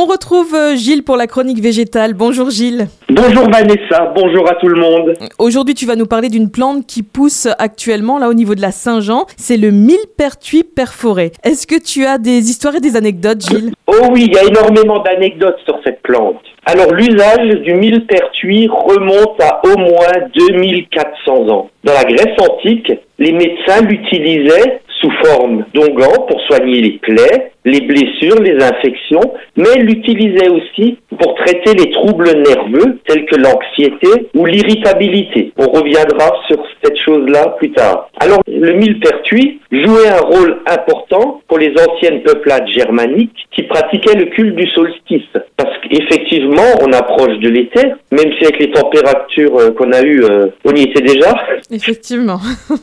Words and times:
On 0.00 0.04
retrouve 0.04 0.54
euh, 0.54 0.76
Gilles 0.76 1.02
pour 1.02 1.16
la 1.16 1.26
chronique 1.26 1.58
végétale. 1.58 2.14
Bonjour 2.14 2.50
Gilles. 2.50 2.86
Bonjour 3.10 3.50
Vanessa, 3.50 4.12
bonjour 4.14 4.48
à 4.48 4.54
tout 4.54 4.68
le 4.68 4.80
monde. 4.80 5.14
Aujourd'hui, 5.40 5.74
tu 5.74 5.86
vas 5.86 5.96
nous 5.96 6.06
parler 6.06 6.28
d'une 6.28 6.52
plante 6.52 6.86
qui 6.86 7.02
pousse 7.02 7.48
actuellement 7.58 8.16
là 8.20 8.28
au 8.28 8.34
niveau 8.34 8.54
de 8.54 8.60
la 8.60 8.70
Saint-Jean. 8.70 9.24
C'est 9.36 9.56
le 9.56 9.72
millepertuis 9.72 10.62
perforé. 10.62 11.32
Est-ce 11.42 11.66
que 11.66 11.74
tu 11.82 12.06
as 12.06 12.18
des 12.18 12.48
histoires 12.48 12.76
et 12.76 12.80
des 12.80 12.94
anecdotes, 12.94 13.40
Gilles? 13.40 13.72
Oh 13.88 14.06
oui, 14.12 14.28
il 14.28 14.34
y 14.34 14.38
a 14.38 14.44
énormément 14.44 15.00
d'anecdotes 15.00 15.58
sur 15.64 15.80
cette 15.82 16.00
plante. 16.02 16.42
Alors 16.64 16.92
l'usage 16.92 17.48
du 17.64 17.74
millepertuis 17.74 18.68
remonte 18.68 19.42
à 19.42 19.60
au 19.66 19.76
moins 19.78 20.28
2400 20.36 21.48
ans. 21.48 21.70
Dans 21.82 21.94
la 21.94 22.04
Grèce 22.04 22.36
antique, 22.38 22.92
les 23.18 23.32
médecins 23.32 23.80
l'utilisaient 23.80 24.80
sous 25.00 25.10
forme 25.24 25.64
d'onguent 25.74 26.26
pour 26.28 26.40
soigner 26.42 26.80
les 26.82 26.98
plaies, 26.98 27.52
les 27.64 27.80
blessures, 27.82 28.40
les 28.40 28.62
infections, 28.62 29.32
mais 29.56 29.68
elle 29.76 29.86
l'utilisait 29.86 30.48
aussi 30.48 30.98
pour 31.18 31.34
traiter 31.34 31.74
les 31.74 31.90
troubles 31.90 32.30
nerveux 32.30 32.98
tels 33.06 33.26
que 33.26 33.36
l'anxiété 33.36 34.28
ou 34.34 34.46
l'irritabilité. 34.46 35.52
On 35.56 35.70
reviendra 35.70 36.32
sur 36.46 36.58
cette 36.82 36.98
chose-là 36.98 37.56
plus 37.58 37.72
tard. 37.72 38.08
Alors, 38.20 38.40
le 38.46 38.72
millepertuis 38.72 39.60
jouait 39.70 40.08
un 40.08 40.20
rôle 40.20 40.58
important 40.66 41.42
pour 41.48 41.58
les 41.58 41.72
anciennes 41.72 42.22
peuplades 42.22 42.68
germaniques 42.68 43.46
qui 43.52 43.64
pratiquaient 43.64 44.16
le 44.16 44.26
culte 44.26 44.54
du 44.54 44.66
solstice. 44.68 45.28
Parce 45.56 45.76
qu'effectivement, 45.82 46.62
on 46.82 46.92
approche 46.92 47.38
de 47.38 47.48
l'été, 47.48 47.82
même 48.12 48.32
si 48.38 48.44
avec 48.44 48.58
les 48.58 48.70
températures 48.70 49.58
euh, 49.58 49.70
qu'on 49.72 49.92
a 49.92 50.02
eues, 50.02 50.24
euh, 50.24 50.46
on 50.64 50.74
y 50.74 50.82
était 50.82 51.02
déjà. 51.02 51.34
Effectivement. 51.70 52.38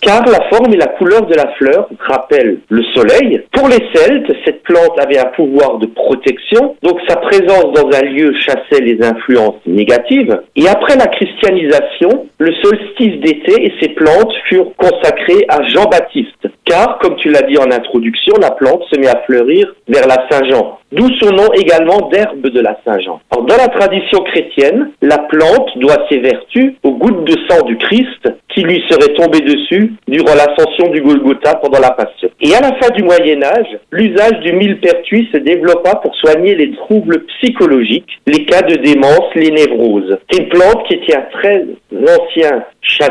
Car 0.00 0.26
la 0.26 0.48
forme 0.50 0.72
et 0.72 0.76
la 0.76 0.86
couleur 0.86 1.26
de 1.26 1.34
la 1.34 1.48
fleur 1.54 1.88
rappellent 1.98 2.58
le 2.68 2.82
soleil. 2.94 3.42
Pour 3.52 3.68
les 3.68 3.82
Celtes, 3.94 4.32
cette 4.44 4.57
plante 4.62 4.98
avait 5.00 5.18
un 5.18 5.30
pouvoir 5.36 5.78
de 5.78 5.86
protection, 5.86 6.76
donc 6.82 7.00
sa 7.08 7.16
présence 7.16 7.72
dans 7.74 7.90
un 7.96 8.02
lieu 8.02 8.32
chassait 8.46 8.82
les 8.82 9.02
influences 9.04 9.60
négatives. 9.66 10.40
Et 10.56 10.68
après 10.68 10.96
la 10.96 11.06
christianisation, 11.06 12.26
le 12.38 12.52
solstice 12.62 13.20
d'été 13.20 13.64
et 13.64 13.72
ses 13.80 13.90
plantes 13.90 14.32
furent 14.48 14.74
consacrées 14.76 15.44
à 15.48 15.62
Jean-Baptiste, 15.64 16.48
car, 16.64 16.98
comme 16.98 17.16
tu 17.16 17.30
l'as 17.30 17.42
dit 17.42 17.58
en 17.58 17.70
introduction, 17.70 18.34
la 18.40 18.50
plante 18.52 18.82
se 18.92 18.98
met 18.98 19.08
à 19.08 19.22
fleurir 19.26 19.74
vers 19.88 20.06
la 20.06 20.26
Saint-Jean, 20.30 20.77
d'où 20.92 21.08
son 21.20 21.30
nom 21.34 21.52
également 21.54 22.08
d'herbe 22.08 22.46
de 22.48 22.60
la 22.60 22.78
Saint-Jean. 22.84 23.20
Dans 23.30 23.56
la 23.56 23.68
tradition 23.68 24.20
chrétienne, 24.24 24.90
la 25.02 25.18
plante 25.18 25.70
doit 25.76 26.06
ses 26.08 26.18
vertus 26.18 26.74
aux 26.82 26.92
gouttes 26.92 27.24
de 27.24 27.36
sang 27.48 27.64
du 27.64 27.76
Christ 27.76 28.28
qui 28.54 28.62
lui 28.62 28.82
serait 28.88 29.14
tombé 29.14 29.40
dessus 29.40 29.92
durant 30.08 30.34
l'ascension 30.34 30.90
du 30.90 31.00
Golgotha 31.00 31.56
pendant 31.56 31.80
la 31.80 31.90
Passion. 31.90 32.28
Et 32.40 32.54
à 32.54 32.60
la 32.60 32.74
fin 32.76 32.90
du 32.94 33.02
Moyen 33.02 33.42
Âge, 33.42 33.78
l'usage 33.92 34.40
du 34.40 34.52
millepertuis 34.52 35.28
se 35.32 35.38
développa 35.38 35.96
pour 35.96 36.14
soigner 36.16 36.54
les 36.54 36.72
troubles 36.72 37.24
psychologiques, 37.26 38.20
les 38.26 38.44
cas 38.46 38.62
de 38.62 38.76
démence, 38.76 39.34
les 39.34 39.50
névroses. 39.50 40.18
C'est 40.30 40.42
une 40.42 40.48
plante 40.48 40.86
qui 40.88 40.94
était 40.94 41.16
un 41.16 41.26
très 41.32 41.64
ancien 41.92 42.64
chasse 42.82 43.08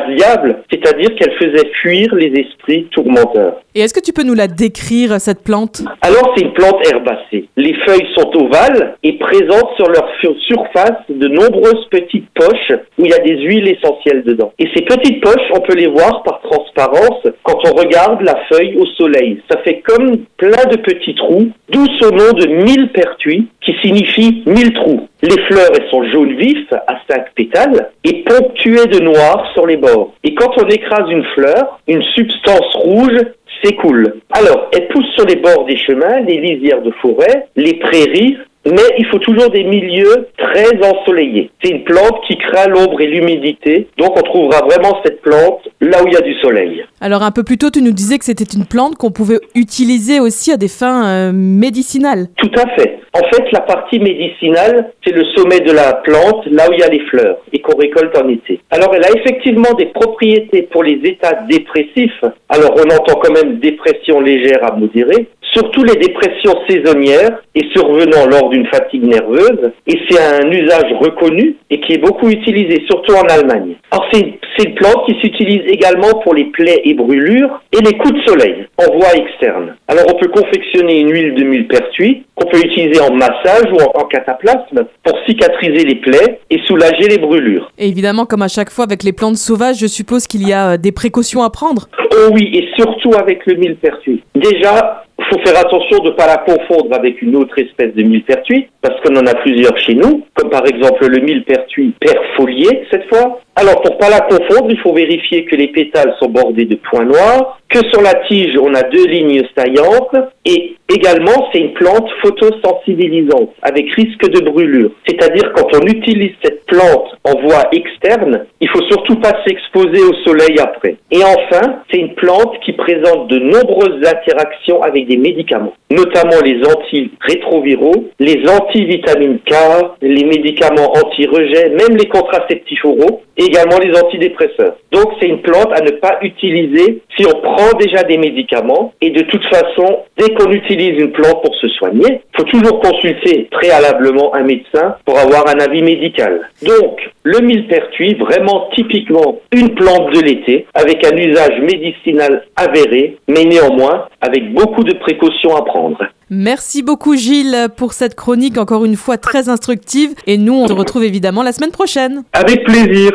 c'est-à-dire 0.72 1.10
qu'elle 1.16 1.34
faisait 1.38 1.70
fuir 1.82 2.14
les 2.16 2.32
esprits 2.40 2.88
tourmenteurs. 2.92 3.62
Et 3.76 3.82
est-ce 3.82 3.94
que 3.94 4.00
tu 4.00 4.14
peux 4.14 4.24
nous 4.24 4.34
la 4.34 4.48
décrire, 4.48 5.20
cette 5.22 5.44
plante? 5.44 5.84
Alors, 6.02 6.34
c'est 6.36 6.44
une 6.44 6.54
plante 6.54 6.80
herbacée. 6.92 7.48
Les 7.58 7.67
feuilles 7.86 8.08
sont 8.16 8.30
ovales 8.36 8.96
et 9.04 9.14
présentent 9.14 9.76
sur 9.76 9.88
leur 9.90 10.10
surface 10.42 11.04
de 11.10 11.28
nombreuses 11.28 11.88
petites 11.90 12.30
poches 12.36 12.74
où 12.98 13.06
il 13.06 13.12
y 13.12 13.14
a 13.14 13.20
des 13.20 13.42
huiles 13.42 13.68
essentielles 13.68 14.24
dedans. 14.24 14.54
Et 14.60 14.68
ces 14.76 14.84
petites 14.84 15.22
poches, 15.22 15.52
on 15.56 15.62
peut 15.62 15.76
les 15.76 15.88
voir 15.88 16.24
par 16.24 16.42
transparence 16.42 17.28
quand 17.44 17.60
on 17.66 17.76
regarde 17.76 18.22
la 18.22 18.36
feuille 18.52 18.76
au 18.78 18.86
soleil. 18.98 19.42
Ça 19.50 19.60
fait 19.64 19.82
comme 19.82 20.18
plein 20.38 20.66
de 20.72 20.78
petits 20.78 21.16
trous, 21.16 21.50
d'où 21.70 21.86
ce 22.00 22.10
nom 22.12 22.34
de 22.34 22.48
millepertuis 22.64 23.48
qui 23.62 23.76
signifie 23.82 24.44
mille 24.46 24.74
trous. 24.74 25.08
Les 25.22 25.42
fleurs, 25.44 25.72
elles 25.76 25.90
sont 25.90 26.04
jaune 26.12 26.36
vif 26.38 26.72
à 26.72 27.00
cinq 27.10 27.34
pétales 27.36 27.92
et 28.04 28.24
ponctuées 28.24 28.88
de 28.88 29.00
noir 29.00 29.52
sur 29.54 29.66
les 29.66 29.78
bords. 29.78 30.14
Et 30.24 30.36
quand 30.36 30.52
on 30.58 30.68
écrase 30.68 31.10
une 31.10 31.26
fleur, 31.36 31.80
une 31.88 32.04
substance 32.04 32.76
rouge 32.76 33.20
s'écoule. 33.64 34.16
Alors, 34.38 34.70
elle 34.72 34.88
pousse 34.90 35.08
sur 35.16 35.26
les 35.26 35.38
bords 35.38 35.66
des 35.66 35.78
chemins, 35.78 36.20
les 36.20 36.38
lisières 36.38 36.84
de 36.84 36.92
forêt, 37.02 37.48
les 37.56 37.74
prairies, 37.80 38.38
mais 38.66 38.96
il 39.00 39.06
faut 39.08 39.20
toujours 39.20 39.50
des 39.50 39.64
milieux 39.64 40.28
très 40.38 40.70
ensoleillés. 40.84 41.50
C'est 41.64 41.72
une 41.72 41.84
plante 41.84 42.22
qui 42.28 42.38
craint 42.38 42.68
l'ombre 42.68 43.00
et 43.02 43.08
l'humidité, 43.08 43.88
donc 43.98 44.18
on 44.18 44.22
trouvera 44.22 44.62
vraiment 44.66 45.00
cette 45.04 45.22
plante 45.22 45.68
là 45.82 46.04
où 46.04 46.08
il 46.08 46.14
y 46.14 46.18
a 46.18 46.22
du 46.22 46.34
soleil. 46.36 46.84
Alors 47.02 47.24
un 47.24 47.32
peu 47.32 47.44
plus 47.44 47.58
tôt, 47.58 47.70
tu 47.70 47.82
nous 47.82 47.92
disais 47.92 48.18
que 48.18 48.26
c'était 48.26 48.44
une 48.44 48.66
plante 48.66 48.96
qu'on 48.96 49.12
pouvait 49.12 49.40
utiliser 49.56 50.20
aussi 50.20 50.52
à 50.52 50.58
des 50.58 50.68
fins 50.68 51.08
euh, 51.08 51.32
médicinales. 51.34 52.28
Tout 52.38 52.52
à 52.56 52.68
fait. 52.76 53.00
En 53.14 53.24
fait, 53.30 53.52
la 53.52 53.62
partie 53.62 54.00
médicinale, 54.00 54.92
c'est 55.04 55.14
le 55.14 55.26
sommet 55.36 55.60
de 55.62 55.72
la 55.72 55.94
plante, 55.94 56.46
là 56.52 56.70
où 56.70 56.74
il 56.74 56.80
y 56.80 56.84
a 56.84 56.90
les 56.90 57.00
fleurs 57.08 57.38
et 57.52 57.60
qu'on 57.62 57.76
récolte 57.76 58.16
en 58.18 58.28
été. 58.28 58.60
Alors, 58.70 58.94
elle 58.94 59.06
a 59.06 59.12
effectivement 59.12 59.74
des 59.74 59.88
propriétés 59.88 60.64
pour 60.64 60.84
les 60.84 61.00
états 61.04 61.34
dépressifs. 61.50 62.24
Alors, 62.50 62.76
on 62.76 62.84
entend 62.84 63.20
quand 63.20 63.34
même 63.34 63.60
dépression 63.60 64.20
légère 64.28 64.64
à 64.64 64.76
modérée, 64.76 65.30
surtout 65.58 65.84
les 65.84 65.96
dépressions 65.96 66.54
saisonnières 66.70 67.42
et 67.56 67.66
survenant 67.76 68.28
lors 68.30 68.50
d'une 68.50 68.68
fatigue 68.68 69.04
nerveuse. 69.04 69.72
Et 69.88 70.00
c'est 70.08 70.20
un 70.20 70.52
usage 70.52 70.94
reconnu 71.00 71.56
et 71.70 71.80
qui 71.82 71.94
est 71.94 71.98
beaucoup 71.98 72.30
utilisé, 72.30 72.84
surtout 72.88 73.14
en 73.14 73.24
Allemagne. 73.24 73.76
Alors, 73.92 74.06
c'est 74.14 74.64
une 74.64 74.76
plante 74.76 75.06
qui 75.08 75.16
s'utilise 75.22 75.62
également 75.68 76.20
pour 76.24 76.36
les 76.36 76.46
plaies 76.46 76.82
et 76.84 76.94
brûlures 76.94 77.62
et 77.72 77.82
les 77.82 77.98
coups 77.98 78.14
de 78.14 78.22
soleil 78.28 78.68
en 78.78 78.98
voie 78.98 79.14
externe. 79.16 79.76
Alors, 79.88 80.06
on 80.14 80.20
peut 80.20 80.28
confectionner 80.28 81.00
une 81.00 81.12
huile 81.12 81.34
de 81.36 81.44
millepertuis 81.44 82.24
qu'on 82.36 82.48
peut 82.50 82.60
utiliser 82.60 83.02
en 83.02 83.14
massage 83.14 83.72
ou 83.72 83.78
en, 83.78 84.04
cataplasme 84.08 84.86
pour 85.04 85.18
cicatriser 85.28 85.84
les 85.84 85.96
plaies 85.96 86.40
et 86.50 86.60
soulager 86.66 87.08
les 87.10 87.18
brûlures. 87.18 87.70
Et 87.78 87.88
évidemment, 87.90 88.26
comme 88.26 88.42
à 88.42 88.48
chaque 88.48 88.70
fois 88.70 88.86
avec 88.86 89.04
les 89.04 89.12
plantes 89.12 89.36
sauvages, 89.36 89.80
je 89.80 89.88
suppose 89.88 90.28
qu'il 90.28 90.48
y 90.48 90.54
a 90.54 90.74
euh, 90.74 90.78
des 90.78 90.94
précautions 90.94 91.44
à 91.44 91.50
prendre? 91.50 91.90
Oh 92.12 92.30
oui, 92.32 92.50
et 92.54 92.70
surtout 92.78 93.12
avec 93.20 93.46
le 93.46 93.56
millepertuis. 93.56 94.24
Déjà, 94.34 95.07
il 95.20 95.26
faut 95.26 95.40
faire 95.46 95.60
attention 95.60 96.00
de 96.00 96.10
ne 96.10 96.16
pas 96.16 96.28
la 96.28 96.38
confondre 96.38 96.94
avec 96.96 97.22
une 97.22 97.36
autre 97.36 97.58
espèce 97.60 97.94
de 97.96 98.04
millepertuis, 98.04 98.70
parce 98.82 99.00
qu'on 99.02 99.16
en 99.16 99.26
a 99.26 99.36
plusieurs 99.36 99.78
chez 99.78 99.96
nous, 99.96 100.26
comme 100.36 100.50
par 100.50 100.66
exemple 100.66 101.08
le 101.08 101.20
millepertuis 101.20 101.94
perfolié 102.00 102.86
cette 102.92 103.08
fois. 103.10 103.42
Alors 103.60 103.82
pour 103.82 103.98
pas 103.98 104.12
la 104.12 104.20
confondre, 104.20 104.70
il 104.70 104.78
faut 104.82 104.94
vérifier 104.94 105.46
que 105.46 105.56
les 105.56 105.70
pétales 105.70 106.14
sont 106.20 106.30
bordés 106.30 106.66
de 106.66 106.76
points 106.76 107.06
noirs, 107.06 107.60
que 107.70 107.80
sur 107.92 108.04
la 108.04 108.14
tige 108.28 108.56
on 108.62 108.72
a 108.76 108.84
deux 108.84 109.08
lignes 109.08 109.42
saillantes, 109.58 110.16
et 110.46 110.76
également 110.94 111.50
c'est 111.52 111.62
une 111.62 111.74
plante 111.74 112.08
photosensibilisante 112.22 113.50
avec 113.64 113.92
risque 113.94 114.30
de 114.30 114.42
brûlure. 114.42 114.92
C'est-à-dire 115.08 115.52
quand 115.56 115.76
on 115.76 115.88
utilise 115.88 116.34
cette 116.44 116.68
plante 116.68 117.18
en 117.24 117.42
voie 117.42 117.68
externe, 117.72 118.46
il 118.62 118.70
faut 118.70 118.84
surtout 118.92 119.16
pas 119.16 119.34
s'exposer 119.48 120.04
au 120.04 120.14
soleil 120.24 120.60
après. 120.60 120.98
Et 121.10 121.24
enfin, 121.24 121.80
c'est 121.90 121.98
une 121.98 122.14
plante 122.14 122.60
qui 122.64 122.74
présente 122.74 123.28
de 123.28 123.40
nombreuses 123.40 124.06
interactions 124.06 124.84
avec 124.84 125.08
des 125.08 125.18
médicaments, 125.18 125.74
notamment 125.90 126.42
les 126.46 126.62
antirétroviraux, 126.64 128.06
les 128.20 128.44
antivitamines 128.48 129.40
K, 129.40 129.56
les 130.04 130.26
médicaments 130.26 130.94
anti-rejet, 130.94 131.70
même 131.70 131.98
les 131.98 132.08
contraceptifs 132.08 132.86
oraux, 132.86 133.24
et 133.38 133.47
également 133.48 133.80
les 133.80 133.98
antidépresseurs. 133.98 134.76
Donc 134.92 135.14
c'est 135.20 135.28
une 135.28 135.42
plante 135.42 135.72
à 135.74 135.82
ne 135.82 135.92
pas 135.92 136.18
utiliser 136.22 137.02
si 137.18 137.26
on 137.26 137.42
prend 137.42 137.78
déjà 137.80 138.04
des 138.04 138.18
médicaments 138.18 138.94
et 139.02 139.10
de 139.10 139.22
toute 139.22 139.46
façon, 139.46 140.04
dès 140.18 140.34
qu'on 140.36 140.52
utilise 140.52 141.00
une 141.00 141.12
plante 141.12 141.42
pour 141.42 141.56
se 141.56 141.68
soigner, 141.70 142.22
il 142.34 142.38
faut 142.38 142.44
toujours 142.44 142.80
consulter 142.80 143.48
préalablement 143.52 144.34
un 144.36 144.44
médecin 144.44 144.96
pour 145.06 145.18
avoir 145.18 145.48
un 145.48 145.60
avis 145.60 145.82
médical. 145.82 146.50
Donc, 146.64 147.00
le 147.24 147.40
millepertuis, 147.40 148.16
vraiment 148.16 148.70
typiquement 148.76 149.40
une 149.52 149.74
plante 149.76 150.14
de 150.14 150.22
l'été, 150.22 150.66
avec 150.74 151.06
un 151.06 151.16
usage 151.18 151.60
médicinal 151.62 152.46
avéré, 152.56 153.18
mais 153.28 153.44
néanmoins 153.44 154.08
avec 154.22 154.54
beaucoup 154.54 154.84
de 154.84 154.94
précautions 154.94 155.56
à 155.56 155.64
prendre. 155.64 155.98
Merci 156.30 156.84
beaucoup 156.84 157.16
Gilles 157.16 157.70
pour 157.78 157.94
cette 157.94 158.16
chronique 158.16 158.58
encore 158.58 158.84
une 158.84 158.98
fois 158.98 159.18
très 159.18 159.48
instructive 159.48 160.10
et 160.26 160.38
nous 160.38 160.54
on 160.54 160.68
se 160.68 160.74
retrouve 160.74 161.06
évidemment 161.06 161.42
la 161.42 161.54
semaine 161.54 161.72
prochaine. 161.72 162.24
Avec 162.34 162.66
plaisir. 162.66 163.12